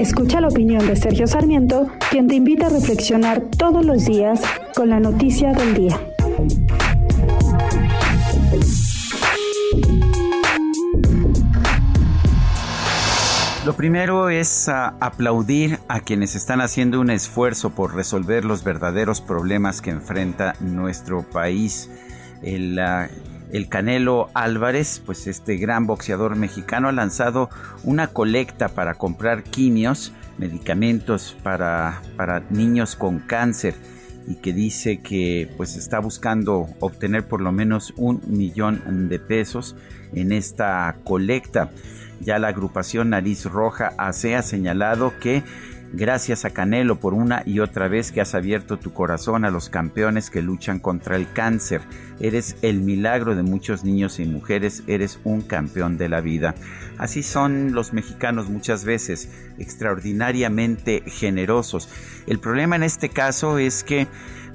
[0.00, 4.40] Escucha la opinión de Sergio Sarmiento, quien te invita a reflexionar todos los días
[4.74, 6.00] con la noticia del día.
[13.66, 19.20] Lo primero es uh, aplaudir a quienes están haciendo un esfuerzo por resolver los verdaderos
[19.20, 21.90] problemas que enfrenta nuestro país.
[22.42, 27.50] El, uh, el Canelo Álvarez, pues este gran boxeador mexicano, ha lanzado
[27.82, 33.74] una colecta para comprar quimios, medicamentos para, para niños con cáncer
[34.26, 39.76] y que dice que pues está buscando obtener por lo menos un millón de pesos
[40.12, 41.70] en esta colecta.
[42.20, 45.42] Ya la agrupación Nariz Roja AC ha señalado que
[45.92, 49.70] Gracias a Canelo por una y otra vez que has abierto tu corazón a los
[49.70, 51.80] campeones que luchan contra el cáncer.
[52.20, 56.54] Eres el milagro de muchos niños y mujeres, eres un campeón de la vida.
[56.96, 61.88] Así son los mexicanos muchas veces, extraordinariamente generosos.
[62.28, 64.06] El problema en este caso es que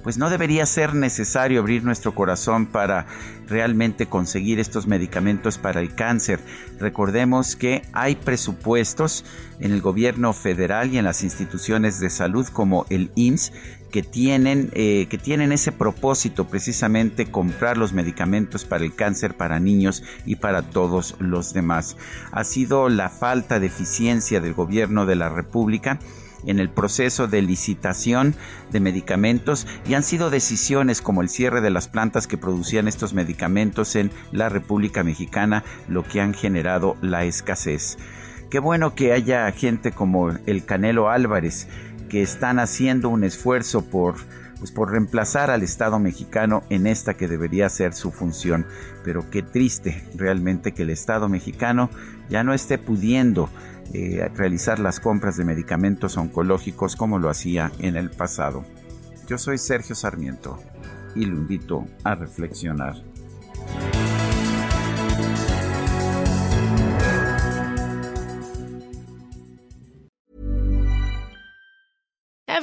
[0.06, 3.08] pues no debería ser necesario abrir nuestro corazón para
[3.48, 6.40] realmente conseguir estos medicamentos para el cáncer.
[6.80, 9.26] Recordemos que hay presupuestos
[9.60, 13.52] en el gobierno federal y en las instituciones de salud como el IMSS
[13.90, 19.60] que tienen, eh, que tienen ese propósito precisamente comprar los medicamentos para el cáncer para
[19.60, 21.98] niños y para todos los demás.
[22.32, 25.98] Ha sido la falta de eficiencia del gobierno de la República
[26.46, 28.36] en el proceso de licitación
[28.72, 33.14] de medicamentos y han sido decisiones como el cierre de las plantas que producían estos
[33.14, 37.98] medicamentos en la República Mexicana lo que han generado la escasez.
[38.50, 41.68] Qué bueno que haya gente como el Canelo Álvarez
[42.10, 44.16] que están haciendo un esfuerzo por
[44.60, 48.66] pues por reemplazar al Estado mexicano en esta que debería ser su función.
[49.04, 51.90] Pero qué triste realmente que el Estado mexicano
[52.30, 53.50] ya no esté pudiendo
[53.94, 58.66] eh, realizar las compras de medicamentos oncológicos como lo hacía en el pasado.
[59.28, 60.60] Yo soy Sergio Sarmiento
[61.16, 63.15] y lo invito a reflexionar.